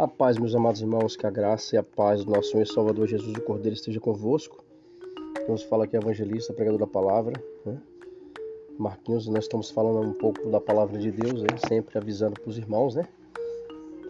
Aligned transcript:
A 0.00 0.08
paz, 0.08 0.38
meus 0.38 0.54
amados 0.54 0.80
irmãos, 0.80 1.14
que 1.14 1.26
a 1.26 1.30
graça 1.30 1.76
e 1.76 1.78
a 1.78 1.82
paz 1.82 2.24
do 2.24 2.30
nosso 2.30 2.52
Senhor 2.52 2.62
e 2.62 2.66
Salvador 2.66 3.06
Jesus 3.06 3.36
o 3.36 3.42
Cordeiro 3.42 3.74
esteja 3.74 4.00
convosco. 4.00 4.64
Nos 5.46 5.62
fala 5.64 5.84
aqui 5.84 5.94
evangelista, 5.94 6.54
pregador 6.54 6.80
da 6.80 6.86
palavra, 6.86 7.34
né? 7.66 7.78
Marquinhos, 8.78 9.26
nós 9.26 9.44
estamos 9.44 9.70
falando 9.70 10.08
um 10.08 10.14
pouco 10.14 10.48
da 10.48 10.58
palavra 10.58 10.98
de 10.98 11.10
Deus, 11.10 11.42
hein? 11.42 11.48
sempre 11.68 11.98
avisando 11.98 12.40
para 12.40 12.48
os 12.48 12.56
irmãos, 12.56 12.94
né? 12.94 13.06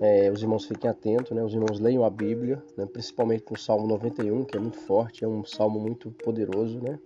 É, 0.00 0.30
os 0.30 0.40
irmãos 0.40 0.64
fiquem 0.64 0.88
atentos, 0.88 1.32
né? 1.32 1.44
Os 1.44 1.52
irmãos 1.52 1.78
leiam 1.78 2.02
a 2.02 2.08
Bíblia, 2.08 2.62
né? 2.78 2.86
principalmente 2.86 3.44
no 3.50 3.58
Salmo 3.58 3.86
91, 3.86 4.42
que 4.46 4.56
é 4.56 4.60
muito 4.60 4.78
forte, 4.78 5.22
é 5.22 5.28
um 5.28 5.44
salmo 5.44 5.78
muito 5.78 6.10
poderoso, 6.12 6.80
né? 6.80 6.98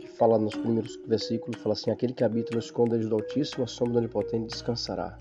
Que 0.00 0.08
fala 0.08 0.38
nos 0.38 0.54
primeiros 0.54 0.98
versículos, 1.06 1.60
fala 1.60 1.74
assim: 1.74 1.90
Aquele 1.90 2.14
que 2.14 2.24
habita 2.24 2.54
no 2.54 2.60
esconderijo 2.60 3.10
do 3.10 3.16
Altíssimo, 3.16 3.62
a 3.62 3.66
sombra 3.66 3.92
do 3.92 3.98
Onipotente 3.98 4.46
descansará. 4.46 5.18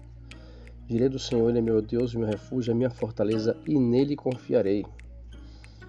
Direi 0.86 1.08
do 1.08 1.18
Senhor, 1.18 1.50
Ele 1.50 1.60
é 1.60 1.62
meu 1.62 1.82
Deus, 1.82 2.14
meu 2.14 2.28
refúgio, 2.28 2.74
a 2.74 2.76
minha 2.76 2.90
fortaleza, 2.90 3.56
e 3.66 3.80
nele 3.80 4.18
confiarei. 4.18 4.86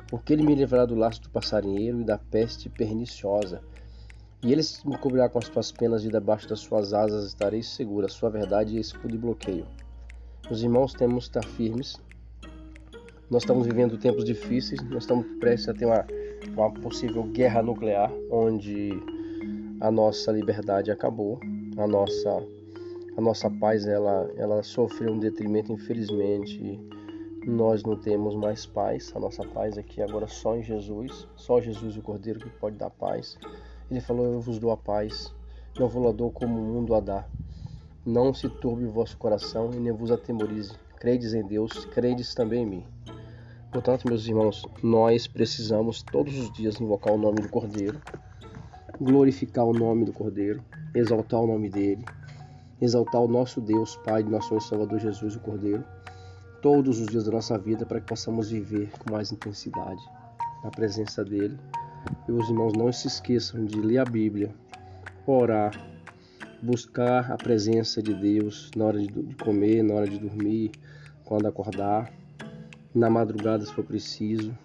Porque 0.09 0.33
Ele 0.33 0.45
me 0.45 0.55
livrará 0.55 0.87
do 0.87 0.95
laço 0.95 1.21
do 1.23 1.31
passarinheiro 1.31 2.01
e 2.01 2.05
da 2.05 2.17
peste 2.17 2.69
perniciosa. 2.69 3.61
E 4.41 4.53
Ele 4.53 4.63
me 4.85 4.97
cobrirá 4.97 5.29
com 5.29 5.39
as 5.39 5.47
suas 5.47 5.73
penas, 5.73 6.05
e 6.05 6.11
debaixo 6.11 6.49
das 6.49 6.61
suas 6.61 6.93
asas 6.93 7.27
estarei 7.27 7.63
segura. 7.63 8.09
Sua 8.09 8.31
verdade 8.31 8.77
é 8.77 8.81
escudo 8.81 9.17
e 9.17 9.19
bloqueio. 9.19 9.67
Os 10.49 10.63
irmãos 10.63 10.95
temos 10.95 11.29
que 11.29 11.39
estar 11.39 11.51
firmes. 11.51 11.97
Nós 13.29 13.43
estamos 13.43 13.67
vivendo 13.67 13.99
tempos 13.99 14.25
difíceis, 14.25 14.81
nós 14.91 15.03
estamos 15.03 15.27
prestes 15.41 15.71
a 15.71 15.75
ter 15.75 15.87
uma, 15.87 16.07
uma 16.55 16.71
possível 16.73 17.25
guerra 17.25 17.63
nuclear, 17.63 18.13
onde 18.31 18.91
a 19.81 19.91
nossa 19.91 20.31
liberdade 20.31 20.91
acabou, 20.91 21.41
a 21.77 21.87
nossa 21.87 22.47
a 23.17 23.21
nossa 23.21 23.49
paz 23.49 23.87
ela, 23.87 24.31
ela 24.37 24.63
sofreu 24.63 25.13
um 25.13 25.19
detrimento, 25.19 25.73
infelizmente. 25.73 26.81
Nós 27.47 27.83
não 27.83 27.97
temos 27.97 28.35
mais 28.35 28.65
paz, 28.65 29.13
a 29.15 29.21
nossa 29.21 29.47
paz 29.47 29.77
aqui 29.77 30.01
agora 30.01 30.27
só 30.27 30.57
em 30.57 30.63
Jesus, 30.63 31.29
só 31.37 31.61
Jesus 31.61 31.97
o 31.97 32.03
Cordeiro 32.03 32.41
que 32.41 32.49
pode 32.49 32.77
dar 32.77 32.91
paz. 32.91 33.39
Ele 33.91 34.01
falou: 34.01 34.27
Eu 34.27 34.41
vos 34.41 34.59
dou 34.59 34.71
a 34.71 34.77
paz, 34.77 35.33
não 35.79 35.89
vou 35.89 36.05
lá 36.05 36.13
dou 36.13 36.31
como 36.31 36.59
o 36.59 36.65
mundo 36.65 36.95
a 36.95 37.01
dá. 37.01 37.25
Não 38.05 38.35
se 38.35 38.49
turbe 38.49 38.85
o 38.85 38.91
vosso 38.91 39.17
coração 39.17 39.71
e 39.73 39.77
nem 39.77 39.93
vos 39.93 40.11
atemorize. 40.11 40.73
Credes 40.99 41.35
em 41.35 41.47
Deus, 41.47 41.85
credes 41.85 42.35
também 42.35 42.63
em 42.63 42.67
mim. 42.67 42.85
Portanto, 43.71 44.09
meus 44.09 44.27
irmãos, 44.27 44.65
nós 44.83 45.27
precisamos 45.27 46.03
todos 46.03 46.39
os 46.39 46.53
dias 46.53 46.81
invocar 46.81 47.13
o 47.13 47.19
nome 47.19 47.41
do 47.41 47.49
Cordeiro, 47.49 48.01
glorificar 49.01 49.65
o 49.65 49.73
nome 49.73 50.05
do 50.05 50.13
Cordeiro, 50.13 50.63
exaltar 50.95 51.41
o 51.41 51.47
nome 51.47 51.69
dele, 51.69 52.05
exaltar 52.85 53.21
o 53.21 53.29
nosso 53.29 53.61
Deus, 53.61 53.97
Pai 54.05 54.23
nosso 54.23 54.49
Senhor 54.49 54.61
e 54.61 54.65
Salvador 54.65 54.99
Jesus, 54.99 55.37
o 55.37 55.41
Cordeiro, 55.41 55.85
todos 56.61 57.01
os 57.01 57.07
dias 57.07 57.25
da 57.25 57.33
nossa 57.33 57.59
vida 57.59 57.85
para 57.85 58.01
que 58.01 58.07
possamos 58.07 58.51
viver 58.51 58.91
com 58.99 59.13
mais 59.13 59.33
intensidade 59.33 60.03
na 60.63 60.71
presença 60.71 61.25
dele. 61.25 61.59
E 62.29 62.33
os 62.33 62.49
irmãos 62.49 62.73
não 62.73 62.93
se 62.93 63.07
esqueçam 63.07 63.65
de 63.65 63.81
ler 63.81 63.99
a 63.99 64.05
Bíblia, 64.05 64.55
orar, 65.27 65.73
buscar 66.63 67.31
a 67.31 67.37
presença 67.37 68.03
de 68.03 68.15
Deus 68.15 68.71
na 68.77 68.87
hora 68.87 69.01
de 69.01 69.35
comer, 69.37 69.83
na 69.83 69.95
hora 69.95 70.09
de 70.09 70.19
dormir, 70.19 70.73
quando 71.25 71.47
acordar, 71.47 72.13
na 72.95 73.11
madrugada 73.11 73.65
se 73.65 73.73
for 73.73 73.85
preciso. 73.85 74.57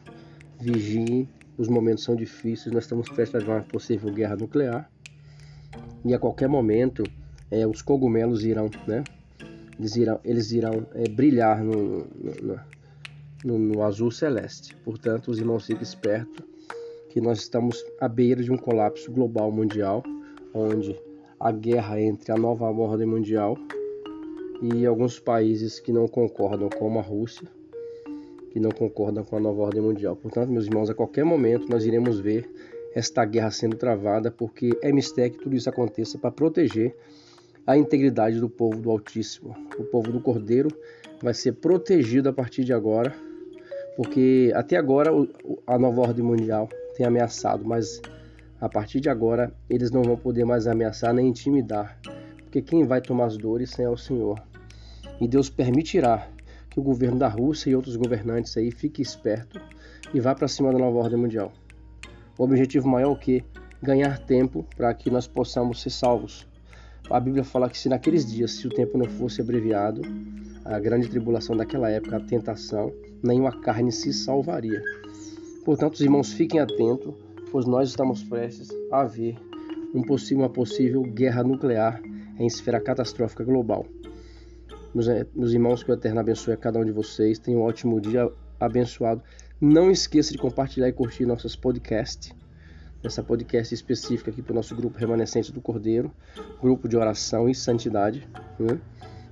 Vigiem, 0.59 1.27
os 1.57 1.67
momentos 1.67 2.03
são 2.03 2.15
difíceis, 2.15 2.73
nós 2.73 2.83
estamos 2.83 3.09
prestes 3.09 3.47
a 3.47 3.51
uma 3.51 3.61
possível 3.61 4.11
guerra 4.13 4.35
nuclear. 4.35 4.89
E 6.05 6.13
a 6.13 6.19
qualquer 6.19 6.47
momento 6.47 7.03
é, 7.51 7.65
os 7.65 7.81
cogumelos 7.81 8.43
irão, 8.43 8.69
né? 8.87 9.03
Eles 9.79 9.95
irão, 9.95 10.19
eles 10.25 10.51
irão 10.51 10.85
é, 10.93 11.07
brilhar 11.07 11.63
no, 11.63 12.05
no, 12.05 12.59
no, 13.45 13.59
no, 13.59 13.83
azul 13.83 14.11
celeste. 14.11 14.75
Portanto, 14.83 15.31
os 15.31 15.39
irmãos 15.39 15.65
fiquem 15.65 15.83
espertos 15.83 16.45
que 17.09 17.21
nós 17.21 17.39
estamos 17.39 17.83
à 17.99 18.07
beira 18.07 18.43
de 18.43 18.51
um 18.51 18.57
colapso 18.57 19.11
global 19.11 19.51
mundial, 19.51 20.03
onde 20.53 20.99
a 21.39 21.51
guerra 21.51 21.99
entre 21.99 22.31
a 22.31 22.37
nova 22.37 22.65
ordem 22.65 23.07
mundial 23.07 23.57
e 24.61 24.85
alguns 24.85 25.19
países 25.19 25.79
que 25.79 25.93
não 25.93 26.07
concordam, 26.07 26.69
como 26.69 26.99
a 26.99 27.01
Rússia, 27.01 27.47
que 28.51 28.59
não 28.59 28.71
concordam 28.71 29.23
com 29.23 29.37
a 29.37 29.39
nova 29.39 29.61
ordem 29.61 29.81
mundial. 29.81 30.15
Portanto, 30.15 30.49
meus 30.51 30.65
irmãos, 30.65 30.89
a 30.89 30.93
qualquer 30.93 31.23
momento 31.23 31.69
nós 31.69 31.85
iremos 31.85 32.19
ver 32.19 32.49
esta 32.93 33.23
guerra 33.23 33.51
sendo 33.51 33.77
travada, 33.77 34.29
porque 34.29 34.77
é 34.81 34.91
mistério 34.91 35.37
que 35.37 35.43
tudo 35.43 35.55
isso 35.55 35.69
aconteça 35.69 36.17
para 36.17 36.31
proteger 36.31 36.95
a 37.65 37.77
integridade 37.77 38.39
do 38.39 38.49
povo 38.49 38.79
do 38.79 38.89
Altíssimo. 38.89 39.55
O 39.77 39.83
povo 39.83 40.11
do 40.11 40.19
Cordeiro 40.19 40.69
vai 41.21 41.33
ser 41.33 41.53
protegido 41.53 42.29
a 42.29 42.33
partir 42.33 42.63
de 42.63 42.73
agora, 42.73 43.13
porque 43.95 44.51
até 44.55 44.77
agora 44.77 45.11
a 45.67 45.77
nova 45.77 46.01
ordem 46.01 46.23
mundial 46.23 46.69
tem 46.95 47.05
ameaçado, 47.05 47.63
mas 47.65 48.01
a 48.59 48.67
partir 48.67 48.99
de 48.99 49.09
agora 49.09 49.53
eles 49.69 49.91
não 49.91 50.03
vão 50.03 50.17
poder 50.17 50.45
mais 50.45 50.67
ameaçar 50.67 51.13
nem 51.13 51.27
intimidar, 51.27 51.99
porque 52.43 52.61
quem 52.61 52.85
vai 52.85 53.01
tomar 53.01 53.25
as 53.25 53.37
dores 53.37 53.77
é 53.79 53.89
o 53.89 53.97
Senhor. 53.97 54.41
E 55.19 55.27
Deus 55.27 55.49
permitirá 55.49 56.27
que 56.69 56.79
o 56.79 56.83
governo 56.83 57.19
da 57.19 57.27
Rússia 57.27 57.69
e 57.69 57.75
outros 57.75 57.95
governantes 57.95 58.55
aí 58.57 58.71
fiquem 58.71 59.03
esperto 59.03 59.59
e 60.13 60.19
vá 60.19 60.33
para 60.33 60.47
cima 60.47 60.71
da 60.71 60.79
nova 60.79 60.97
ordem 60.97 61.19
mundial. 61.19 61.51
O 62.37 62.43
objetivo 62.43 62.87
maior 62.87 63.09
é 63.09 63.11
o 63.11 63.15
que? 63.15 63.43
Ganhar 63.81 64.17
tempo 64.19 64.65
para 64.75 64.93
que 64.93 65.09
nós 65.11 65.27
possamos 65.27 65.81
ser 65.81 65.89
salvos 65.89 66.48
a 67.09 67.19
Bíblia 67.19 67.43
fala 67.43 67.69
que 67.69 67.77
se 67.77 67.89
naqueles 67.89 68.25
dias, 68.25 68.51
se 68.51 68.67
o 68.67 68.69
tempo 68.69 68.97
não 68.97 69.05
fosse 69.05 69.41
abreviado, 69.41 70.01
a 70.63 70.79
grande 70.79 71.07
tribulação 71.07 71.55
daquela 71.55 71.89
época, 71.89 72.17
a 72.17 72.19
tentação, 72.19 72.93
nenhuma 73.23 73.59
carne 73.61 73.91
se 73.91 74.13
salvaria. 74.13 74.81
Portanto, 75.65 75.95
os 75.95 76.01
irmãos, 76.01 76.31
fiquem 76.31 76.59
atentos, 76.59 77.13
pois 77.51 77.65
nós 77.65 77.89
estamos 77.89 78.23
prestes 78.23 78.69
a 78.91 79.03
ver 79.03 79.35
um 79.93 80.03
possível, 80.03 80.43
uma 80.43 80.49
possível 80.49 81.01
guerra 81.01 81.43
nuclear 81.43 82.01
em 82.37 82.45
esfera 82.45 82.79
catastrófica 82.79 83.43
global. 83.43 83.85
Meus, 84.93 85.07
eh, 85.07 85.25
meus 85.35 85.51
irmãos, 85.51 85.83
que 85.83 85.91
o 85.91 85.93
Eterno 85.93 86.19
abençoe 86.19 86.53
a 86.53 86.57
cada 86.57 86.79
um 86.79 86.85
de 86.85 86.91
vocês. 86.91 87.39
Tenham 87.39 87.61
um 87.61 87.63
ótimo 87.63 87.99
dia 87.99 88.31
abençoado. 88.59 89.21
Não 89.59 89.91
esqueça 89.91 90.31
de 90.31 90.37
compartilhar 90.37 90.87
e 90.87 90.93
curtir 90.93 91.25
nossos 91.25 91.55
podcasts 91.55 92.33
nessa 93.03 93.23
podcast 93.23 93.73
específica 93.73 94.29
aqui 94.29 94.41
para 94.41 94.51
o 94.51 94.55
nosso 94.55 94.75
grupo 94.75 94.97
Remanescente 94.97 95.51
do 95.51 95.61
Cordeiro, 95.61 96.11
grupo 96.61 96.87
de 96.87 96.97
oração 96.97 97.49
e 97.49 97.55
santidade. 97.55 98.27
Né? 98.59 98.79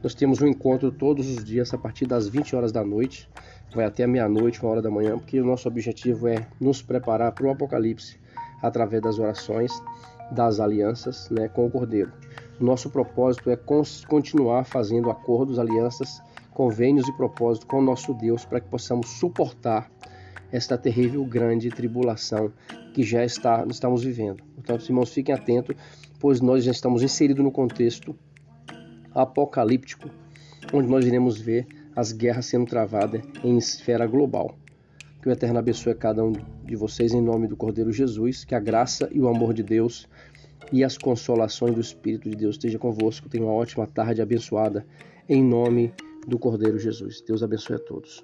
Nós 0.01 0.13
temos 0.13 0.41
um 0.41 0.47
encontro 0.47 0.91
todos 0.91 1.29
os 1.29 1.43
dias 1.43 1.73
a 1.73 1.77
partir 1.77 2.05
das 2.05 2.27
20 2.27 2.55
horas 2.55 2.71
da 2.71 2.83
noite, 2.83 3.29
vai 3.73 3.85
até 3.85 4.07
meia-noite, 4.07 4.61
uma 4.61 4.71
hora 4.71 4.81
da 4.81 4.89
manhã, 4.89 5.17
porque 5.17 5.39
o 5.41 5.45
nosso 5.45 5.67
objetivo 5.67 6.27
é 6.27 6.47
nos 6.59 6.81
preparar 6.81 7.31
para 7.33 7.45
o 7.45 7.51
Apocalipse 7.51 8.17
através 8.61 9.01
das 9.01 9.19
orações, 9.19 9.71
das 10.31 10.59
alianças 10.59 11.29
né, 11.29 11.47
com 11.49 11.65
o 11.65 11.71
Cordeiro. 11.71 12.11
Nosso 12.59 12.89
propósito 12.89 13.49
é 13.51 13.57
continuar 14.07 14.63
fazendo 14.63 15.11
acordos, 15.11 15.59
alianças, 15.59 16.21
convênios 16.53 17.07
e 17.07 17.13
propósitos 17.13 17.67
com 17.67 17.79
o 17.79 17.83
nosso 17.83 18.13
Deus 18.13 18.45
para 18.45 18.59
que 18.59 18.67
possamos 18.67 19.09
suportar 19.09 19.91
esta 20.51 20.77
terrível 20.77 21.23
grande 21.25 21.69
tribulação 21.69 22.51
que 22.93 23.03
já 23.03 23.23
está, 23.23 23.65
estamos 23.69 24.03
vivendo. 24.03 24.43
Portanto, 24.55 24.85
irmãos, 24.87 25.11
fiquem 25.11 25.33
atentos, 25.33 25.75
pois 26.19 26.41
nós 26.41 26.63
já 26.63 26.71
estamos 26.71 27.03
inseridos 27.03 27.43
no 27.43 27.51
contexto 27.51 28.15
apocalíptico, 29.13 30.09
onde 30.73 30.87
nós 30.87 31.05
iremos 31.05 31.39
ver 31.39 31.67
as 31.95 32.11
guerras 32.11 32.45
sendo 32.45 32.65
travadas 32.65 33.21
em 33.43 33.57
esfera 33.57 34.05
global. 34.05 34.57
Que 35.21 35.29
o 35.29 35.31
Eterno 35.31 35.59
abençoe 35.59 35.95
cada 35.95 36.23
um 36.23 36.31
de 36.63 36.75
vocês 36.75 37.13
em 37.13 37.21
nome 37.21 37.47
do 37.47 37.57
Cordeiro 37.57 37.91
Jesus, 37.91 38.45
que 38.45 38.53
a 38.53 38.59
graça 38.59 39.09
e 39.11 39.19
o 39.19 39.27
amor 39.27 39.53
de 39.53 39.63
Deus 39.63 40.07
e 40.71 40.83
as 40.83 40.97
consolações 40.97 41.73
do 41.73 41.81
Espírito 41.81 42.29
de 42.29 42.35
Deus 42.35 42.55
esteja 42.55 42.77
convosco. 42.77 43.27
Tenha 43.27 43.43
uma 43.43 43.53
ótima 43.53 43.87
tarde 43.87 44.21
abençoada 44.21 44.85
em 45.27 45.43
nome 45.43 45.93
do 46.27 46.37
Cordeiro 46.37 46.77
Jesus. 46.77 47.21
Deus 47.21 47.41
abençoe 47.41 47.77
a 47.77 47.79
todos. 47.79 48.23